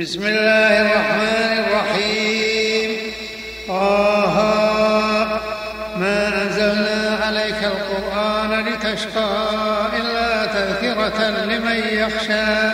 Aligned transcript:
بسم 0.00 0.22
الله 0.26 0.82
الرحمن 0.82 1.64
الرحيم. 1.64 2.90
طه 3.68 4.36
ما 5.96 6.28
أنزلنا 6.42 7.18
عليك 7.26 7.60
القرآن 7.64 8.64
لتشقى 8.66 9.32
إلا 10.00 10.46
تذكرة 10.46 11.30
لمن 11.30 11.78
يخشى 11.92 12.72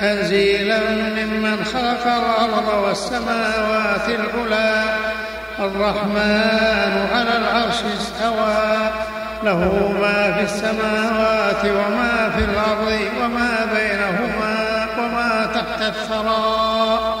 تنزيلا 0.00 0.80
ممن 0.90 1.64
خلق 1.64 2.06
الأرض 2.06 2.68
والسماوات 2.84 4.08
العلى. 4.08 4.84
الرحمن 5.58 6.92
على 7.14 7.36
العرش 7.38 7.80
استوى 7.96 8.90
له 9.42 9.92
ما 10.00 10.32
في 10.36 10.42
السماوات 10.42 11.64
وما 11.64 12.30
في 12.36 12.44
الأرض 12.44 13.00
وما 13.20 13.52
بينهما. 13.74 14.51
الثرى 15.88 17.14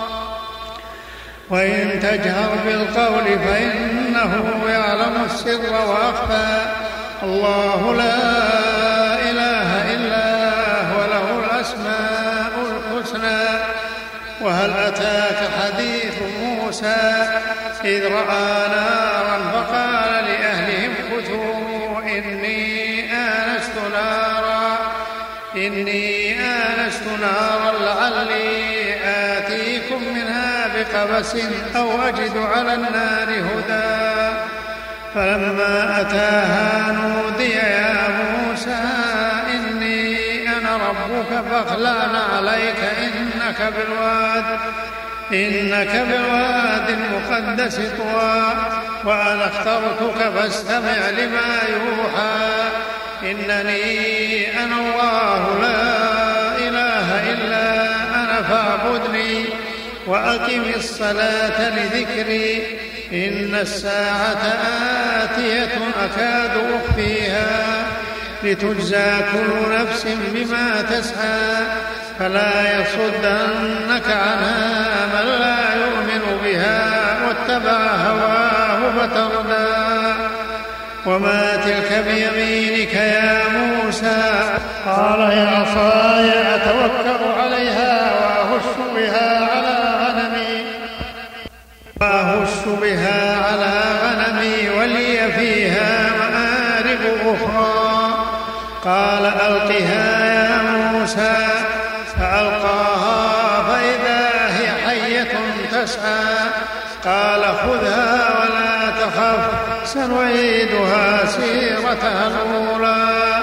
وإن 1.50 2.00
تجهر 2.00 2.50
بالقول 2.66 3.38
فإنه 3.38 4.64
يعلم 4.68 5.24
السر 5.24 5.72
وأخفى. 5.72 6.62
الله 7.22 7.94
لا 7.94 8.18
إله 9.30 9.94
إلا 9.94 10.26
هو 10.92 11.00
له 11.06 11.44
الأسماء 11.44 12.52
الحسنى. 12.70 13.42
وهل 14.40 14.70
أتاك 14.70 15.50
حديث 15.60 16.22
موسى؟ 16.42 17.26
إذ 17.84 18.04
رأى 18.04 18.68
نارا 18.68 19.51
بقبس 31.02 31.36
أو 31.76 32.02
أجد 32.02 32.36
على 32.36 32.74
النار 32.74 33.28
هدى. 33.28 34.32
فلما 35.14 36.00
أتاها 36.00 36.92
نودي 36.92 37.52
يا 37.52 38.08
موسى 38.08 38.80
إني 39.54 40.48
أنا 40.48 40.76
ربك 40.76 41.44
فاخلعن 41.50 42.16
عليك 42.36 42.80
إنك 43.02 43.72
بالواد 43.76 44.44
إنك 45.32 46.06
بالواد 46.08 46.88
المقدس 46.88 47.76
طوى. 47.76 48.54
وأنا 49.04 49.46
اخترتك 49.46 50.30
فاستمع 50.34 51.10
لما 51.18 51.58
يوحى. 51.68 52.68
إنني 53.22 54.62
أنا 54.64 54.76
الله 54.76 55.58
لا 55.62 55.82
إله 56.68 57.32
إلا 57.32 57.86
أنا 58.14 58.42
فاعبدني. 58.42 59.44
وأقم 60.06 60.62
الصلاة 60.76 61.70
لذكري. 61.70 62.78
إن 63.12 63.54
الساعة 63.54 64.42
آتية 65.22 65.78
أكاد 66.04 66.50
أخفيها. 66.74 67.84
لتجزى 68.42 69.10
كل 69.32 69.74
نفس 69.74 70.06
بما 70.34 70.82
تسعى. 70.82 71.64
فلا 72.18 72.80
يصدنك 72.80 74.06
عنها 74.06 75.06
من 75.06 75.28
لا 75.28 75.56
يؤمن 75.74 76.38
بها 76.44 77.16
واتبع 77.26 77.86
هواه 77.86 78.92
فتردى. 78.98 80.14
وما 81.06 81.56
تلك 81.64 82.04
بيمينك 82.06 82.94
يا 82.94 83.42
موسى. 83.52 84.22
قال 84.86 85.20
يا 85.20 85.48
عصاي 85.48 86.54
أتوكل 86.54 87.40
عليها 87.40 88.12
وأهش 88.20 88.62
بها. 88.96 89.41
بها 92.92 93.36
على 93.46 93.72
غنمي 94.04 94.70
ولي 94.78 95.32
فيها 95.32 96.10
مآرب 96.18 97.00
أخرى. 97.20 98.26
قال 98.84 99.24
ألقها 99.24 100.34
يا 100.34 100.62
موسى. 100.62 101.34
فألقاها 102.20 103.62
فإذا 103.62 104.30
هي 104.58 104.68
حية 104.86 105.32
تسعى. 105.72 106.34
قال 107.04 107.42
خذها 107.42 108.40
ولا 108.40 108.90
تخف 109.00 109.42
سنعيدها 109.84 111.26
سيرتها 111.26 112.28
الأولى. 112.28 113.40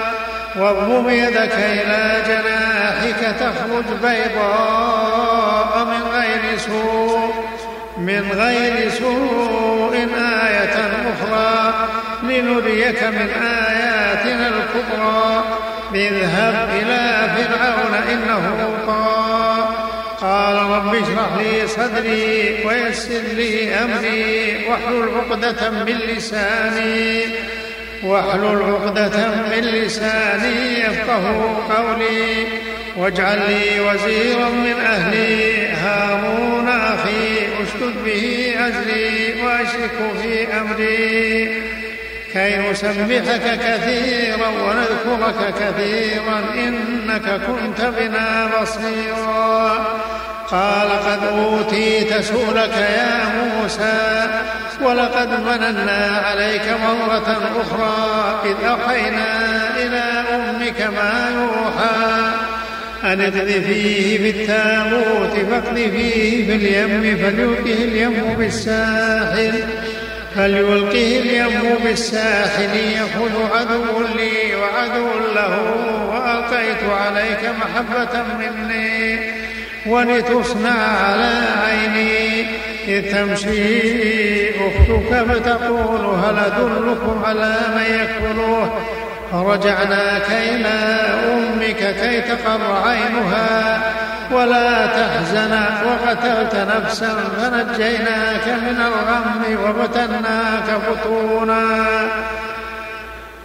واضمم 0.56 1.10
يدك 1.10 1.54
إلى 1.56 2.24
جناحك 2.28 3.36
تخرج 3.40 3.86
بيضاء 4.02 5.86
من 5.86 6.04
غير 6.14 6.58
سوء. 6.58 7.49
من 8.00 8.32
غير 8.32 8.90
سوء 8.90 9.96
آية 10.46 10.92
أخرى 11.14 11.74
لنريك 12.24 13.04
من 13.04 13.30
آياتنا 13.44 14.48
الكبرى. 14.48 15.44
اذهب 15.96 16.70
إلى 16.70 17.30
فرعون 17.36 17.94
إنه 18.12 18.68
طغى. 18.88 19.76
قال 20.22 20.56
رب 20.56 20.96
اشرح 20.96 21.30
لي 21.40 21.68
صدري 21.68 22.58
ويسر 22.66 23.22
لي 23.34 23.74
أمري. 23.74 24.66
واحلل 24.70 25.10
عقدة 25.16 25.70
من 25.70 25.98
لساني. 25.98 27.26
واحلل 28.04 28.64
عقدة 28.64 29.28
من 29.52 29.64
لساني 29.64 30.80
يفقه 30.80 31.58
قولي. 31.70 32.46
واجعل 32.98 33.38
لي 33.38 33.80
وزيرا 33.80 34.50
من 34.50 34.76
أهلي 34.86 35.68
هارون 35.68 36.70
أخي. 36.70 37.39
اشدد 37.70 38.04
به 38.06 38.56
أجري 38.68 39.42
وأشرك 39.44 39.98
في 40.22 40.58
أمري. 40.58 41.62
كي 42.34 42.58
نسبحك 42.58 43.60
كثيرا 43.66 44.48
ونذكرك 44.48 45.54
كثيرا 45.60 46.40
إنك 46.54 47.42
كنت 47.48 47.82
بنا 47.82 48.50
بصيرا. 48.62 49.86
قال 50.52 50.90
قد 50.90 51.24
أوتيت 51.38 52.22
سؤلك 52.22 52.78
يا 52.78 53.20
موسى 53.38 54.28
ولقد 54.82 55.30
مننا 55.30 56.22
عليك 56.26 56.68
مرة 56.84 57.38
أخرى 57.62 58.42
إذ 58.46 58.66
أوحينا 58.66 59.42
إلى 59.78 60.24
أمك 60.36 60.82
ما 60.82 61.32
يوحى. 61.36 62.49
أن 63.04 63.22
اقذفيه 63.22 64.18
في 64.18 64.30
التابوت 64.30 65.46
فاقذفيه 65.52 66.46
في 66.46 66.56
اليم 66.56 67.18
فليلقه 67.18 67.84
اليم 67.84 68.36
بالساحل 68.38 69.64
فليلقه 70.36 71.20
اليم 71.20 71.78
بالساحل 71.84 72.76
يأخذ 72.76 73.56
عدو 73.56 74.02
لي 74.16 74.56
وعدو 74.56 75.08
له 75.36 75.60
وألقيت 76.10 76.84
عليك 76.90 77.52
محبة 77.60 78.24
مني 78.40 79.20
ولتصنع 79.86 80.82
على 80.82 81.32
عيني 81.66 82.46
إذ 82.88 83.12
تمشي 83.12 84.50
أختك 84.50 85.32
فتقول 85.32 86.06
هل 86.06 86.40
أدلكم 86.40 87.22
على 87.26 87.56
من 87.76 88.00
يكفلوه 88.00 88.99
فرجعناك 89.32 90.28
إلى 90.32 90.78
أمك 91.34 91.96
كي 92.02 92.22
تقر 92.22 92.88
عينها. 92.88 93.80
ولا 94.32 94.86
تحزن 94.86 95.60
وقتلت 95.86 96.56
نفسا 96.56 97.16
فنجيناك 97.38 98.48
من 98.48 98.78
الغم 98.82 99.42
وفتناك 99.64 100.82
فتونا 100.88 101.66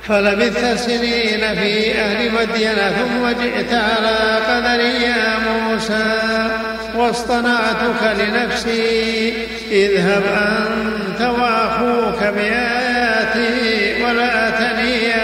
فلبثت 0.09 0.78
سنين 0.78 1.55
في 1.55 2.00
أهل 2.00 2.33
مدين 2.33 2.75
ثم 2.75 3.43
جئت 3.43 3.73
على 3.73 4.17
قدر 4.49 4.81
يا 4.81 5.39
موسى. 5.39 6.50
واصطنعتك 6.94 8.03
لنفسي. 8.19 9.32
اذهب 9.70 10.23
أنت 10.26 11.20
وأخوك 11.20 12.20
بآياتي 12.23 14.05
ولا 14.05 14.50
تنيا 14.50 15.24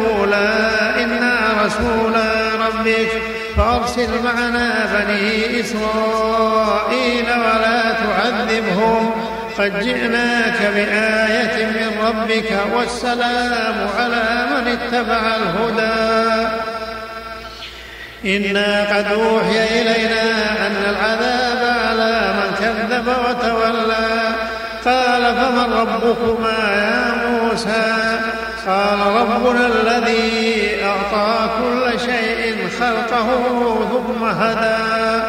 ربك 3.01 3.21
فأرسل 3.57 4.23
معنا 4.23 4.85
بني 4.93 5.59
إسرائيل 5.61 7.25
ولا 7.25 7.91
تعذبهم. 7.91 9.11
قد 9.57 9.79
جئناك 9.79 10.59
بآية 10.75 11.65
من 11.65 11.89
ربك 12.07 12.51
والسلام 12.75 13.87
على 13.99 14.47
من 14.51 14.67
اتبع 14.67 15.35
الهدى. 15.35 16.47
إنا 18.25 18.97
قد 18.97 19.05
أوحي 19.13 19.81
إلينا 19.81 20.23
أن 20.67 20.75
العذاب 20.89 21.77
على 21.87 22.33
من 22.33 22.49
كذب 22.59 23.07
وتولى. 23.07 24.35
قال 24.85 25.35
فمن 25.35 25.73
ربكما 25.73 26.57
يا 26.73 27.29
موسى؟ 27.29 28.19
قال 28.67 28.99
ربنا 28.99 29.67
الذي 29.67 30.83
أعطى 30.83 31.49
كل 31.59 31.80
خلقه 32.79 33.27
ثم 33.91 34.23
هدى. 34.23 35.21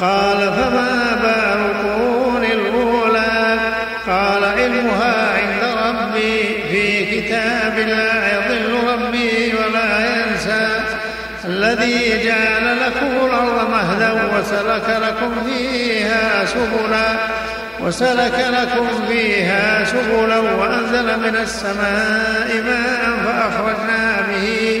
قال 0.00 0.36
فما 0.36 1.16
بال 1.22 1.60
القرون 1.70 2.44
الأولى؟ 2.44 3.58
قال 4.06 4.44
علمها 4.44 5.38
عند 5.38 5.62
ربي 5.86 6.44
في 6.70 7.20
كتاب 7.20 7.78
لا 7.78 8.34
يضل 8.34 8.88
ربي 8.92 9.54
ولا 9.54 9.90
ينسى. 10.06 10.68
الذي 11.44 12.24
جعل 12.24 12.80
لكم 12.80 13.26
الأرض 13.26 13.70
مهدا 13.70 14.12
وسلك 14.12 15.00
لكم 15.02 15.46
فيها 15.46 16.44
سبلا 16.44 17.16
وسلك 17.80 18.46
لكم 18.50 19.06
فيها 19.08 19.84
سبلا 19.84 20.38
وأنزل 20.38 21.18
من 21.18 21.36
السماء 21.42 22.62
ماء 22.66 23.10
فأخرجنا 23.24 24.16
به 24.28 24.80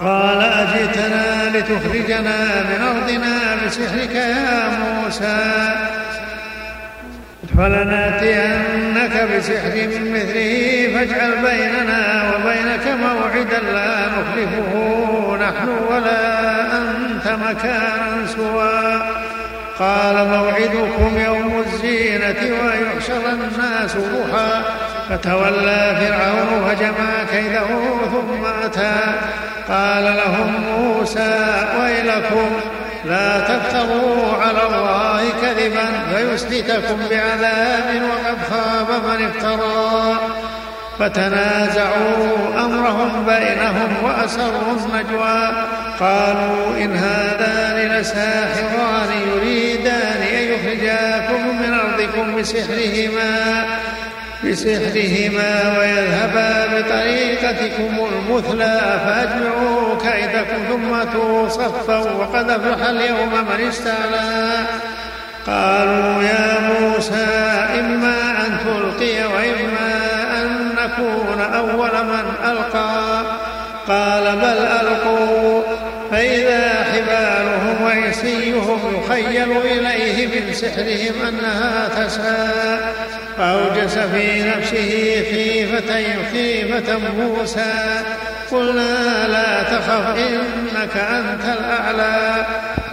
قال 0.00 0.42
أجئتنا 0.42 1.58
لتخرجنا 1.58 2.62
من 2.62 2.80
أرضنا 2.82 3.66
بسحرك 3.66 4.14
يا 4.14 4.68
موسى. 4.68 5.40
فلنأتينك 7.56 9.28
بسحر 9.30 9.88
مثله 10.00 10.88
فاجعل 10.94 11.32
بيننا 11.46 12.32
وبينك 12.34 12.86
موعدا 13.02 13.60
لا 13.60 14.06
نخلفه 14.06 14.72
نحن 15.36 15.68
ولا 15.90 16.22
أنت 16.78 17.26
مكانا 17.28 18.26
سوى. 18.36 19.02
قال 19.78 20.28
موعدكم 20.28 21.18
يوم 21.26 21.64
الزينة 21.66 22.42
ويحشر 22.64 23.22
الناس 23.32 23.96
ضحى. 23.96 24.62
فتولى 25.10 25.96
فرعون 26.00 26.68
فجمع 26.68 27.24
كيده 27.32 27.66
ثم 28.12 28.44
أتى. 28.64 28.96
قال 29.68 30.04
لهم 30.04 30.64
موسى 30.78 31.64
ويلكم 31.80 32.50
لا 33.04 33.40
تفتروا 33.40 34.42
على 34.42 34.62
الله 34.66 35.22
كذبا 35.42 35.86
فيسلككم 36.14 36.98
بعذاب 37.10 38.02
وقد 38.02 38.38
خاب 38.50 38.88
من 39.04 39.26
افترى. 39.26 40.18
فتنازعوا 40.98 42.64
أمرهم 42.64 43.26
بينهم 43.26 43.96
وأسروا 44.04 44.76
النجوى. 44.76 45.52
قالوا 46.00 46.76
إن 46.76 46.96
هذان 46.96 48.00
لساحران 48.00 49.08
يريدان 49.28 50.22
أن 50.22 50.44
يخرجاكم 50.52 51.42
من 51.62 51.80
أرضكم 51.80 52.40
بسحرهما. 52.40 53.64
بسحرهما 54.44 55.78
ويذهبا 55.78 56.66
بطريقتكم 56.66 58.06
المثلى 58.12 58.80
فأجمعوا 59.04 59.98
كيدكم 59.98 60.62
ثم 60.68 61.12
توصفا 61.12 61.98
وقد 61.98 62.50
افلح 62.50 62.88
اليوم 62.88 63.32
من 63.32 63.68
استعلى 63.68 64.66
قالوا 65.46 66.22
يا 66.22 66.70
موسى 66.70 67.26
إما 67.78 68.46
أن 68.46 68.58
تلقي 68.64 69.24
وإما 69.24 70.00
أن 70.42 70.68
نكون 70.76 71.40
أول 71.40 72.04
من 72.04 72.34
ألقى. 72.44 73.22
قال 73.88 74.36
بل 74.36 74.60
فاذا 74.70 75.59
وعصيهم 77.90 79.02
يخيل 79.04 79.52
إليه 79.56 80.26
من 80.26 80.52
سحرهم 80.52 81.26
أنها 81.28 81.88
تسعى. 81.88 82.78
فأوجس 83.38 83.98
في 83.98 84.42
نفسه 84.42 85.22
خيفة 85.30 86.04
خيفة 86.32 86.98
موسى. 87.18 88.02
قلنا 88.50 89.28
لا 89.28 89.62
تخف 89.62 90.16
إنك 90.16 90.96
أنت 90.96 91.58
الأعلى. 91.58 92.46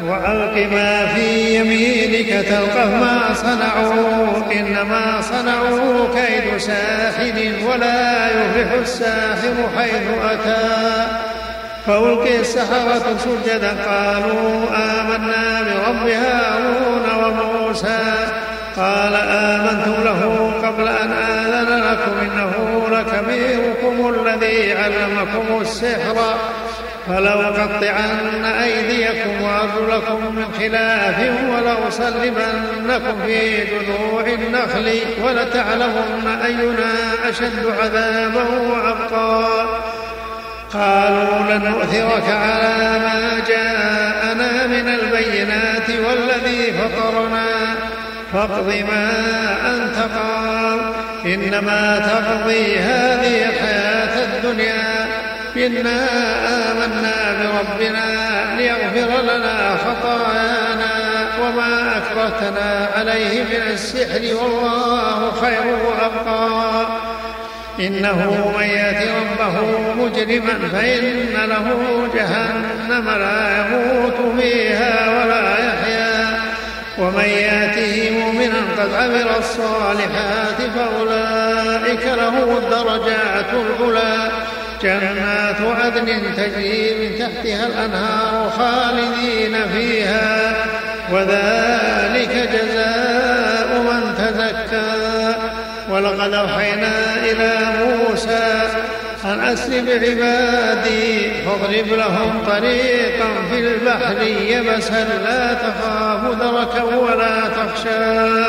وألق 0.04 0.68
ما 0.72 1.08
في 1.08 1.56
يمينك 1.56 2.46
تلقف 2.46 2.88
ما 2.88 3.34
صنعوا. 3.34 4.52
إنما 4.52 5.22
صنعوا 5.22 6.08
كيد 6.16 6.58
ساحر 6.58 7.54
ولا 7.70 8.28
يفلح 8.30 8.72
الساحر 8.82 9.70
حيث 9.78 10.08
أتى. 10.24 11.27
فألقي 11.88 12.40
السحرة 12.40 13.18
سجدا 13.18 13.70
قالوا 13.70 14.66
آمنا 14.76 15.62
برب 15.62 16.08
هارون 16.08 17.06
وموسى. 17.24 18.00
قال 18.76 19.16
آمنتم 19.16 20.04
له 20.04 20.52
قبل 20.64 20.88
أن 20.88 21.12
آذن 21.12 21.84
لكم 21.92 22.12
إنه 22.22 22.88
لكبيركم 22.92 24.14
الذي 24.16 24.74
علمكم 24.74 25.62
السحر. 25.62 26.38
فلأقطعن 27.08 28.46
أيديكم 28.46 29.42
وأرجلكم 29.42 30.36
من 30.36 30.46
خلاف 30.60 31.32
ولأصلبنكم 31.50 33.26
في 33.26 33.64
جذوع 33.66 34.22
النخل 34.22 35.00
ولتعلمن 35.24 36.28
أينا 36.46 36.94
أشد 37.30 37.66
عذابا 37.80 38.44
وأبقى. 38.44 39.68
قالوا 40.74 41.54
لن 41.54 41.64
نؤثرك 41.64 42.24
على 42.30 43.00
ما 43.00 43.42
جاءنا 43.48 44.68
من 44.68 44.88
البينات 44.88 45.90
والذي 45.90 46.74
فطرنا. 46.74 47.46
فاقض 48.34 48.68
ما 48.68 49.10
أنت 49.66 49.98
قال. 50.18 50.80
إنما 51.26 52.00
تقضي 52.00 52.80
هذه 52.80 53.46
الحياة 53.50 54.26
الدنيا. 54.26 55.08
إنا 55.58 56.08
آمنا 56.72 57.16
بربنا 57.40 58.06
ليغفر 58.58 59.22
لنا 59.22 59.78
خطايانا 59.78 60.94
وما 61.42 61.98
أكرهتنا 61.98 62.90
عليه 62.96 63.44
من 63.44 63.72
السحر 63.74 64.36
والله 64.36 65.32
خير 65.42 65.66
وأبقى. 65.68 66.88
إنه 67.80 68.52
من 68.58 68.68
يأت 68.68 69.10
ربه 69.10 69.62
مجرما 69.94 70.70
فإن 70.72 71.50
له 71.50 72.08
جهنم 72.16 73.10
لا 73.10 73.58
يموت 73.58 74.40
فيها 74.42 75.10
ولا 75.10 75.50
يحيا. 75.50 76.40
ومن 76.98 77.24
ياته 77.24 78.12
مؤمنا 78.12 78.62
قد 78.78 78.94
عمل 78.94 79.28
الصالحات 79.40 80.62
فأولئك 80.76 82.06
له 82.06 82.58
الدرجات 82.58 83.54
العلى 83.54 84.32
جنات 84.84 85.62
عدن 85.62 86.36
تجري 86.38 86.94
من 87.00 87.20
تحتها 87.20 87.68
الأنهار 87.68 88.50
خالدين 88.50 89.68
فيها. 89.68 90.56
وذلك 91.12 92.50
جزاء 92.54 93.68
من 93.82 94.16
تزكى. 94.18 95.36
ولقد 95.90 96.34
أوحينا 96.34 97.16
إلى 97.24 97.54
موسى 97.80 98.62
أن 99.26 99.40
أسر 99.40 99.82
بعبادي 99.86 101.32
فاضرب 101.46 101.88
لهم 101.88 102.44
طريقا 102.48 103.28
في 103.50 103.60
البحر 103.60 104.22
يبسا 104.22 105.08
لا 105.26 105.54
تخاف 105.54 106.22
دركا 106.40 106.84
ولا 106.84 107.42
تخشى. 107.48 108.46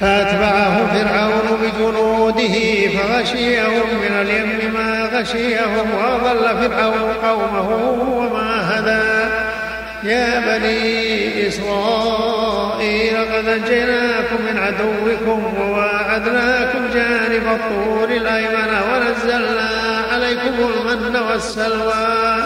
فأتبعه 0.00 0.86
فرعون 0.94 1.58
بجنوده 1.62 2.56
فغشيهم 2.88 3.86
من 4.02 4.12
اليم 4.20 4.74
ما 4.74 5.10
غشيهم 5.14 5.86
وأضل 5.94 6.44
فرعون 6.56 7.12
قومه 7.22 7.68
وما 8.16 8.50
هدى. 8.70 9.13
يا 10.04 10.58
بني 10.58 11.48
إسرائيل 11.48 13.16
قد 13.16 13.48
نجيناكم 13.48 14.42
من 14.46 14.58
عدوكم 14.58 15.54
وواعدناكم 15.60 16.88
جانب 16.94 17.46
الطور 17.46 18.08
الأيمن 18.08 18.70
ونزلنا 18.90 19.70
عليكم 20.12 20.54
المن 20.58 21.16
والسلوى. 21.16 22.44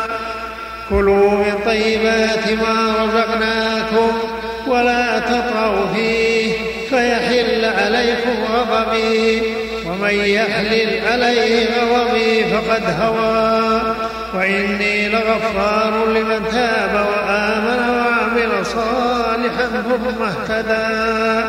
كلوا 0.90 1.30
من 1.30 1.58
طيبات 1.66 2.50
ما 2.62 2.94
رزقناكم 3.04 4.18
ولا 4.66 5.18
تطغوا 5.18 5.94
فيه 5.94 6.52
فيحل 6.90 7.64
عليكم 7.64 8.44
غضبي 8.52 9.42
ومن 9.86 10.14
يحلل 10.14 11.00
عليه 11.12 11.66
غضبي 11.80 12.44
فقد 12.44 12.82
هوى. 13.00 14.07
وإني 14.34 15.08
لغفار 15.08 16.06
لمن 16.06 16.44
تاب 16.52 17.06
وآمن 17.06 17.88
وعمل 17.88 18.66
صالحا 18.66 19.82
ثم 19.82 20.22
اهتدى 20.22 21.44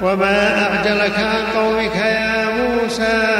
وما 0.00 0.62
أعجلك 0.62 1.18
عن 1.18 1.60
قومك 1.60 1.96
يا 1.96 2.46
موسى؟ 2.58 3.38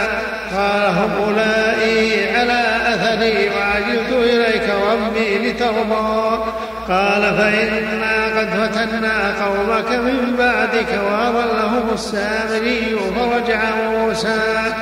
قال 0.57 0.95
هم 0.97 1.11
أولئي 1.25 2.37
على 2.37 2.63
أثري 2.95 3.51
وعجلت 3.51 4.13
إليك 4.13 4.71
ربي 4.93 5.39
لترضى. 5.39 6.45
قال 6.89 7.23
فإنا 7.23 8.39
قد 8.39 8.49
فتنا 8.49 9.45
قومك 9.45 9.91
من 9.91 10.37
بعدك 10.39 11.01
وأضلهم 11.05 11.91
السامري 11.95 12.97
فرجع 13.17 13.61
موسى. 13.91 14.73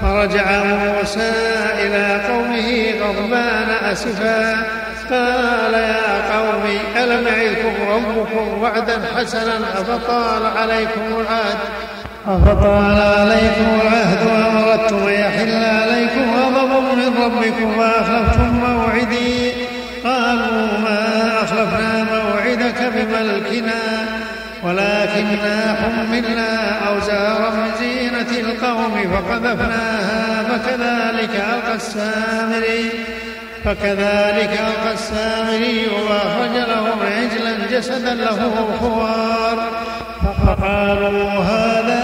فرجع 0.00 0.64
موسى 0.64 1.32
إلى 1.78 2.20
قومه 2.28 2.94
غضبان 3.02 3.68
أسفا. 3.92 4.66
قال 5.10 5.74
يا 5.74 6.34
قوم 6.34 6.64
ألم 6.96 7.26
يعدكم 7.26 7.74
ربكم 7.90 8.62
وعدا 8.62 8.98
حسنا؟ 9.16 9.58
أفطال 9.72 10.46
عليكم 10.56 11.00
العهد؟ 11.20 11.58
أفطال 12.28 13.02
عليكم 13.18 13.80
العهد 13.82 14.26
وأمرتم 14.26 15.06
أن 15.08 15.12
يحل 15.12 15.64
عليكم 15.64 16.30
غضب 16.34 16.72
من 16.98 17.22
ربكم 17.24 17.80
فأخلفتم 17.80 18.50
موعدي. 18.54 19.52
قالوا 20.04 20.78
ما 20.78 21.32
أخلفنا 21.42 22.06
موعدك 22.12 22.92
بملكنا 22.94 23.80
ولكننا 24.62 25.76
حملنا 25.82 26.78
أوزارا 26.88 27.50
من 27.50 27.70
القوم 28.32 29.12
فقذفناها 29.14 30.42
فكذلك 30.42 31.30
ألقى 31.30 31.74
السامري 31.74 32.90
فكذلك 33.64 34.60
ألقى 34.60 34.92
السامري 34.92 35.86
وأخرج 35.86 36.56
لهم 36.68 36.98
عجلا 37.02 37.66
جسدا 37.70 38.14
له 38.14 38.76
خوار. 38.80 39.58
فقالوا 40.46 41.30
هذا 41.30 42.02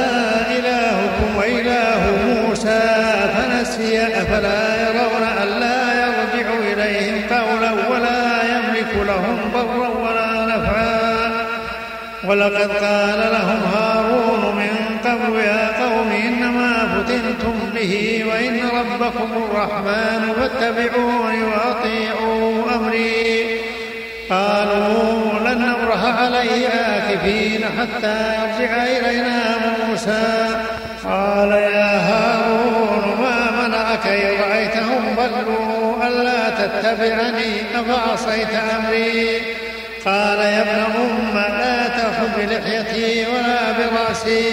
إلهكم 0.50 1.36
وإله 1.36 2.00
موسى 2.26 2.80
فنسي 3.36 4.06
أفلا 4.06 4.90
يرون 4.90 5.28
ألا 5.42 6.06
يرجع 6.06 6.48
إليهم 6.72 7.22
قولا 7.30 7.72
ولا 7.90 8.42
يملك 8.42 9.06
لهم 9.06 9.38
ضرا 9.54 9.88
ولا 9.88 10.56
نفعا. 10.56 11.30
ولقد 12.24 12.70
قال 12.70 13.18
لهم 13.32 13.60
هارون 13.74 13.85
به 17.86 18.24
وإن 18.28 18.68
ربكم 18.68 19.28
الرحمن 19.32 20.32
فاتبعوني 20.32 21.44
وأطيعوا 21.44 22.74
أمري. 22.74 23.60
قالوا 24.30 25.38
لن 25.38 25.58
نبرح 25.58 26.04
عليه 26.04 26.68
آكفين 26.68 27.64
حتى 27.64 28.34
يرجع 28.34 28.84
إلينا 28.84 29.56
موسى. 29.88 30.48
قال 31.04 31.52
يا 31.52 32.00
هارون 32.08 33.18
ما 33.22 33.66
منعك 33.66 34.06
إذ 34.06 34.40
رأيتهم 34.40 35.16
ضلوا 35.16 36.08
ألا 36.08 36.50
تتبعني 36.50 37.62
أفعصيت 37.74 38.48
أمري؟ 38.78 39.40
قال 40.04 40.38
يا 40.38 40.62
ابن 40.62 41.00
أم 41.00 41.34
لا 41.34 41.88
تأخذ 41.88 42.28
بلحيتي 42.36 43.26
ولا 43.26 43.72
برأسي. 43.72 44.52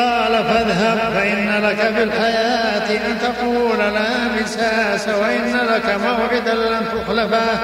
قال 0.00 0.44
فاذهب 0.44 0.98
فإن 1.14 1.64
لك 1.64 1.94
في 1.96 2.02
الحياة 2.02 3.06
أن 3.06 3.18
تقول 3.18 3.78
لا 3.78 4.42
مساس 4.42 5.08
وإن 5.08 5.56
لك 5.74 5.96
موعدا 6.04 6.54
لن 6.54 6.84
تخلفه. 6.92 7.58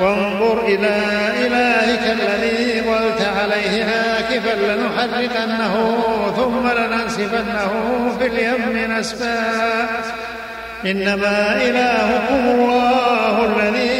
وانظر 0.00 0.66
إلى 0.66 0.96
إلهك 1.46 2.16
الذي 2.20 2.80
ظلت 2.80 3.28
عليه 3.40 3.84
عاكفا 3.84 4.54
لنحرقنه 4.54 5.74
ثم 6.36 6.68
لننسفنه 6.68 7.72
في 8.18 8.26
اليم 8.26 8.92
نسفا. 8.98 9.36
إنما 10.86 11.56
إلهكم 11.56 12.48
الله 12.48 13.52
الذي 13.56 13.95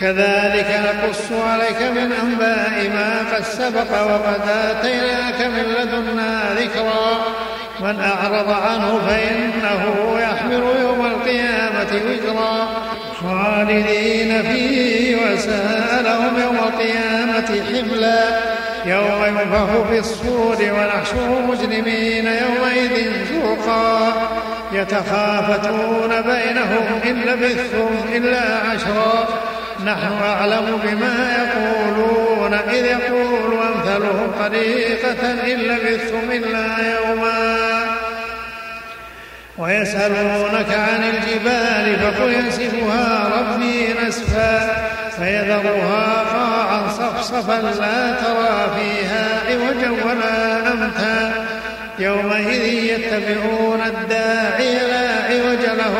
كذلك 0.00 0.80
نقص 0.84 1.32
عليك 1.32 1.82
من 1.82 2.12
أنباء 2.12 2.90
ما 2.94 3.34
قد 3.34 3.44
سبق 3.44 4.02
وقد 4.02 4.40
آتيناك 4.48 5.40
من 5.40 5.62
لدنا 5.62 6.54
ذكرا. 6.54 7.24
من 7.80 8.00
أعرض 8.00 8.50
عنه 8.50 9.00
فإنه 9.08 10.16
يحمل 10.20 10.62
يوم 10.80 11.06
القيامة 11.06 12.00
وزرا. 12.06 12.68
خالدين 13.20 14.42
فيه 14.42 15.16
وساء 15.16 16.02
لهم 16.04 16.40
يوم 16.42 16.56
القيامة 16.56 17.62
حملا. 17.68 18.24
يوم 18.86 19.24
ينفخ 19.24 19.88
في 19.90 19.98
الصور 19.98 20.56
ونحشر 20.60 21.42
مجرمين 21.48 22.26
يومئذ 22.26 23.12
زرقا. 23.26 24.12
يتخافتون 24.72 26.22
بينهم 26.22 27.00
إن 27.04 27.20
لبثتم 27.20 27.90
إلا 28.12 28.56
عشرا. 28.56 29.28
نحن 29.84 30.12
أعلم 30.22 30.80
بما 30.84 31.36
يقولون 31.38 32.54
إذ 32.54 32.84
يقول 32.84 33.58
أمثلهم 33.74 34.32
طريقة 34.38 35.30
إن 35.30 35.58
لبثتم 35.58 36.30
إلا 36.30 36.66
يوما. 36.94 37.60
ويسألونك 39.58 40.70
عن 40.70 41.04
الجبال 41.04 41.98
فقل 41.98 42.32
ينسفها 42.32 43.28
ربي 43.38 43.94
نسفا 44.06 44.76
فيذرها 45.18 46.24
قاعا 46.32 46.88
صفصفا 46.88 47.60
لا 47.60 48.12
ترى 48.12 48.70
فيها 48.76 49.40
عوجا 49.48 49.90
ولا 50.04 50.72
أمتا 50.72 51.49
يومئذ 52.00 52.64
يتبعون 52.64 53.80
الداعي 53.80 54.74
لا 54.74 55.08
عوج 55.28 55.64
له 55.78 55.94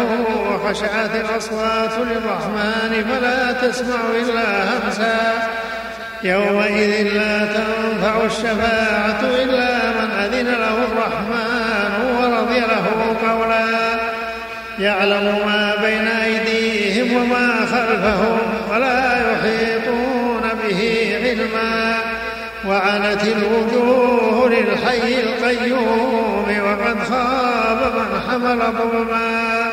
وخشعت 0.51 1.11
الأصوات 1.15 1.93
للرحمن 1.99 3.05
فلا 3.09 3.53
تسمع 3.53 3.97
إلا 4.21 4.65
همسا. 4.65 5.49
يومئذ 6.23 7.03
لا 7.15 7.39
تنفع 7.47 8.25
الشفاعة 8.27 9.21
إلا 9.43 9.91
من 9.91 10.11
أذن 10.25 10.47
له 10.47 10.77
الرحمن 10.85 11.93
ورضي 12.19 12.61
له 12.61 13.17
قولا. 13.29 13.67
يعلم 14.79 15.25
ما 15.47 15.75
بين 15.83 16.07
أيديهم 16.07 17.17
وما 17.17 17.67
خلفهم 17.73 18.39
ولا 18.71 19.33
يحيطون 19.33 20.43
به 20.63 20.81
علما. 21.23 21.97
وعنت 22.67 23.23
الوجوه 23.23 24.49
للحي 24.49 25.21
القيوم 25.21 26.47
وقد 26.65 26.97
خاب 27.11 27.93
من 27.95 28.21
حمل 28.29 28.59
ظلما 28.59 29.71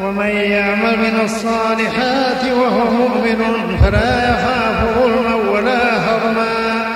ومن 0.00 0.26
يعمل 0.26 0.98
من 0.98 1.20
الصالحات 1.24 2.44
وهو 2.52 2.90
مؤمن 2.90 3.78
فلا 3.82 4.30
يخاف 4.30 4.98
ظلما 4.98 5.50
ولا 5.50 5.96
هضما 5.96 6.86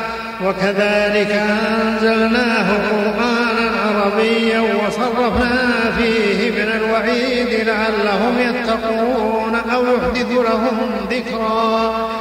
وكذلك 0.44 1.30
أنزلناه 1.30 2.68
قرآنا 2.90 3.70
عربيا 3.86 4.60
وصرفنا 4.60 5.92
فيه 5.98 6.50
من 6.50 6.72
الوعيد 6.72 7.66
لعلهم 7.66 8.38
يتقون 8.38 9.54
أو 9.74 9.84
يحدث 9.84 10.30
لهم 10.32 10.90
ذكرا 11.10 12.19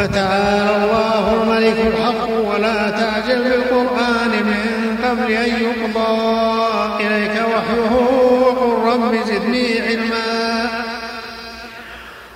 فتعالى 0.00 0.84
الله 0.84 1.42
الملك 1.42 1.86
الحق 1.86 2.30
ولا 2.30 2.90
تعجل 2.90 3.44
بالقرآن 3.44 4.30
من 4.30 4.96
قبل 5.04 5.32
أن 5.32 5.48
يقضى 5.48 6.20
إليك 7.00 7.42
وحيه 7.54 7.94
وقل 8.40 8.92
رب 8.92 9.14
زدني 9.26 9.80
علما. 9.80 10.68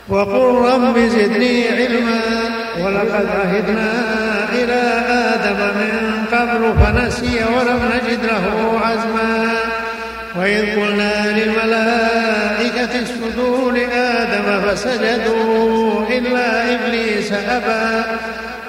وقل 0.08 0.72
رب 0.72 0.98
زدني 0.98 1.68
علما. 1.68 2.20
ولقد 2.80 3.26
عهدنا 3.26 3.92
إلى 4.52 4.82
آدم 5.08 5.58
من 5.80 6.24
قبل 6.32 6.74
فنسي 6.84 7.44
ولم 7.44 7.80
نجد 7.94 8.24
له 8.24 8.80
عزما. 8.84 9.54
وإذ 10.36 10.80
قلنا 10.80 11.38
للملائكة 11.38 13.02
اسجدوا 13.02 13.72
لآدم 13.72 14.68
فسجدوا 14.68 16.06
إلا 16.08 16.74
إبليس 16.74 17.32
أبى 17.32 18.04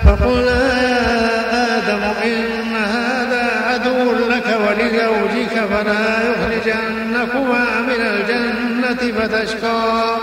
فقلنا 0.06 0.82
يا 0.84 1.78
آدم 1.78 2.04
إن 2.24 2.76
هذا 2.76 3.48
عدو 3.68 4.12
لك 4.12 4.58
ولزوجك 4.68 5.66
فلا 5.70 6.06
يخرجنكما 6.30 7.66
من 7.88 8.02
الجنة 8.02 9.20
فتشقى 9.20 10.18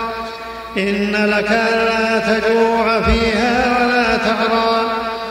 إن 0.77 1.11
لك 1.11 1.51
لا 1.89 2.19
تجوع 2.19 3.01
فيها 3.01 3.77
ولا 3.79 4.17
تعرى 4.17 4.81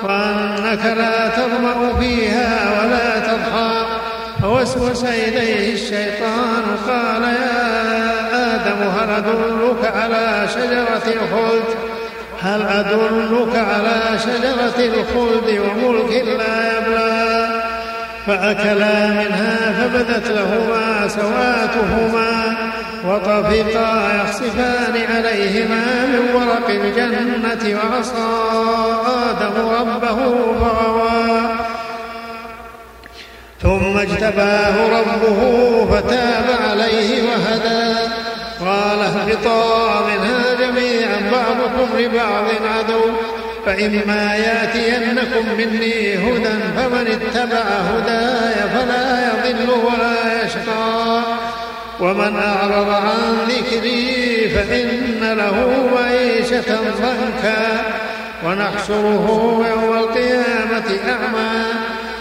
وأنك 0.03 0.85
لا 0.99 1.29
تظمأ 1.29 2.01
فيها 2.01 2.71
ولا 2.81 3.19
تضحى 3.19 3.72
فوسوس 4.53 5.05
إليه 5.05 5.75
الشيطان 5.75 6.65
قال 6.89 7.23
يا 7.23 8.55
آدم 8.55 8.81
هل 8.99 9.11
أدلك 9.11 9.97
على 9.97 10.49
شجرة 10.55 11.13
الخلد 11.13 11.65
هل 12.43 12.63
أدلك 12.63 13.57
على 13.57 14.19
شجرة 14.19 14.85
الخلد 14.85 15.61
وملك 15.61 16.11
لا 16.11 16.79
يبلى؟ 16.79 17.63
فأكلا 18.27 19.07
منها 19.07 19.73
فبدت 19.73 20.29
لهما 20.29 21.09
سواتهما 21.09 22.57
وطفقا 23.09 24.23
يخصفان 24.23 24.95
عليهما 25.17 26.07
من 26.07 26.35
ورق 26.35 26.69
الجنة 26.69 27.79
وعصى 27.79 28.29
آدم 29.31 29.69
ربه 29.69 30.17
فغوى. 30.61 31.72
ثم 33.63 33.99
اجتباه 33.99 35.01
ربه 35.01 35.41
فتاب 35.87 36.45
عليه 36.69 37.23
وهدى. 37.23 37.99
قال 38.61 38.99
اهبطا 38.99 40.01
منها 40.07 40.55
جميعا 40.61 41.31
بعضكم 41.33 41.99
لبعض 41.99 42.45
عدو 42.79 43.01
فإما 43.67 44.37
يأتينكم 44.37 45.45
مني 45.59 46.15
هدى 46.15 46.57
فمن 46.77 47.07
اتبع 47.07 47.63
هداي 47.63 48.55
فلا 48.75 49.29
يضل 49.29 49.71
ولا 49.71 50.45
يشقى. 50.45 51.23
ومن 52.01 52.37
أعرض 52.37 52.91
عن 52.91 53.37
ذكري 53.49 54.49
فإن 54.55 55.37
له 55.39 55.89
معيشة 55.95 56.81
ضنكا. 57.01 57.83
ونحشره 58.47 59.27
يوم 59.71 59.97
القيامة 59.99 60.99
أعمى. 61.09 61.63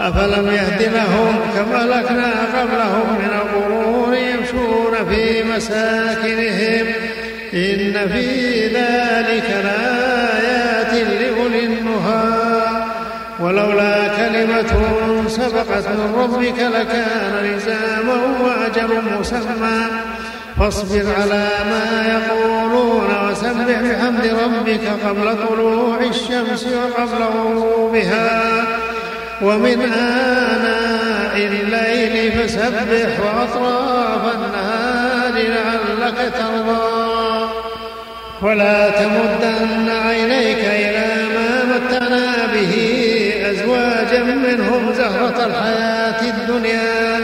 أفلم 0.00 0.46
يهد 0.46 0.82
لهم 0.82 1.36
كم 1.54 1.72
أهلكنا 1.72 2.32
قبلهم 2.54 3.18
من 3.18 3.30
القرون 3.34 4.14
يمشون 4.14 5.08
في 5.08 5.42
مساكنهم؟ 5.42 6.86
إن 7.54 8.08
في 8.08 8.66
ذلك 8.66 9.64
لآيات 9.64 10.94
لأولي 10.94 11.64
النهى. 11.64 12.24
ولولا 13.40 14.08
كلمة 14.08 14.72
سبقت 15.28 15.88
من 15.88 16.14
ربك 16.18 16.58
لكان 16.58 17.32
لزاما 17.44 18.18
وأجل 18.40 19.02
مسمى. 19.20 19.86
فاصبر 20.58 21.04
على 21.20 21.48
ما 21.70 21.86
يقولون 22.14 23.30
وسبح 23.30 23.80
بحمد 23.80 24.26
ربك 24.44 24.80
قبل 25.06 25.46
طلوع 25.48 25.98
الشمس 26.00 26.66
وقبل 26.66 27.22
غروبها. 27.22 28.77
ومن 29.42 29.92
آناء 29.92 31.36
الليل 31.36 32.32
فسبح 32.32 33.20
وأطراف 33.20 34.34
النهار 34.34 35.32
لعلك 35.32 36.32
ترضى. 36.38 37.48
ولا 38.42 38.90
تمدن 38.90 39.88
عينيك 40.06 40.64
إلى 40.64 41.26
ما 41.34 41.64
متنا 41.64 42.46
به 42.54 42.72
أزواجا 43.50 44.22
منهم 44.22 44.92
زهرة 44.92 45.46
الحياة 45.46 46.20
الدنيا 46.30 47.20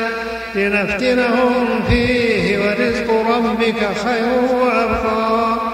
لنفتنهم 0.55 1.83
فيه 1.91 2.59
ورزق 2.59 3.11
ربك 3.11 3.81
خير 4.05 4.55
وأبقى. 4.55 5.74